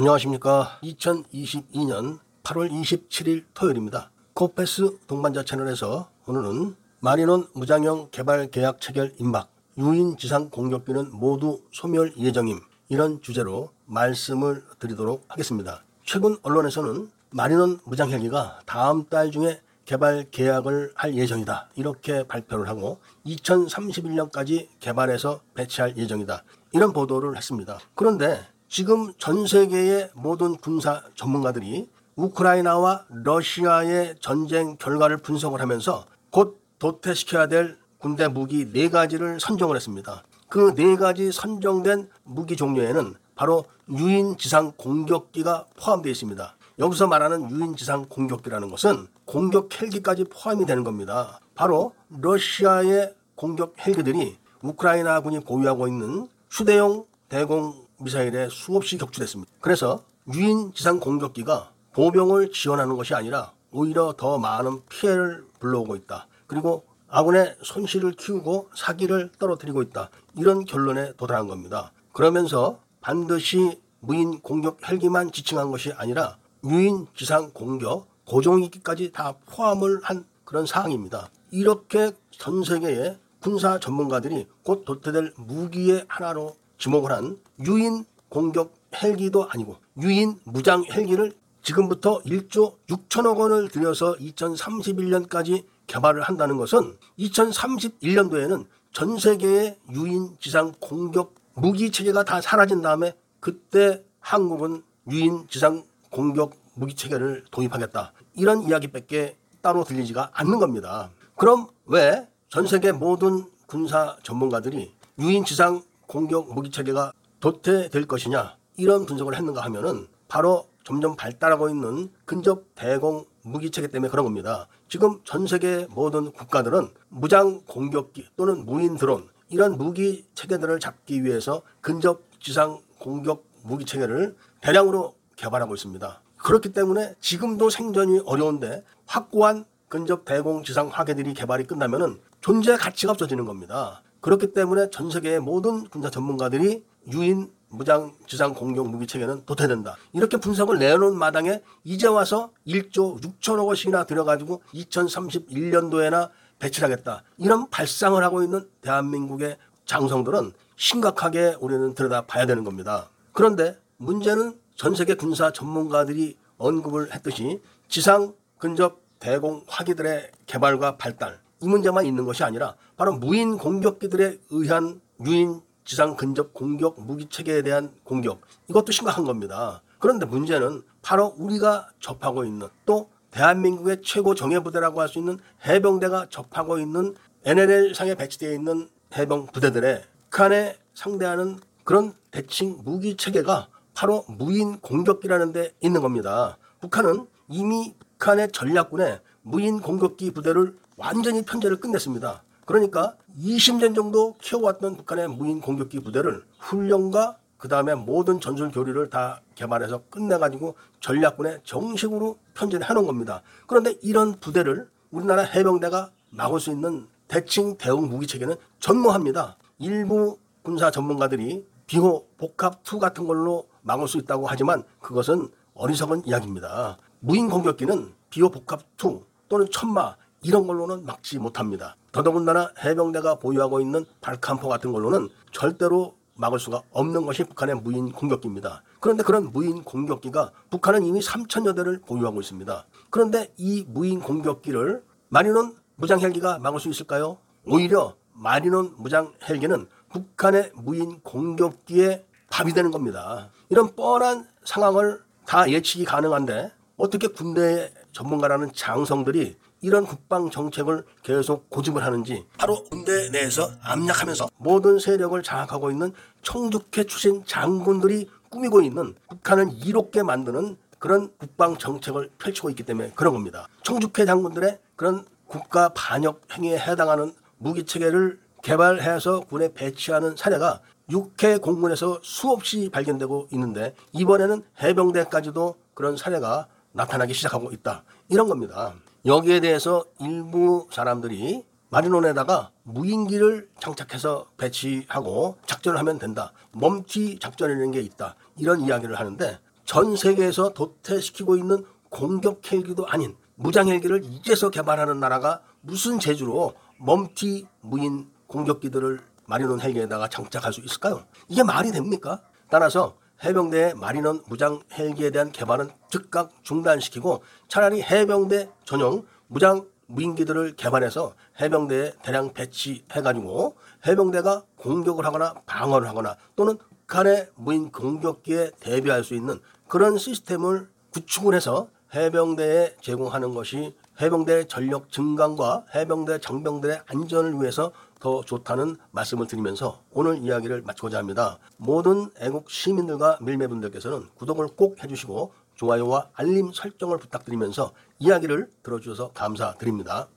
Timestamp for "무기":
38.28-38.72, 42.22-42.56, 101.54-101.92, 106.74-106.94, 116.52-116.72, 123.42-123.70, 129.78-130.26, 133.62-133.84, 148.88-149.06, 177.00-177.28, 192.84-193.16, 218.10-218.26, 277.58-277.84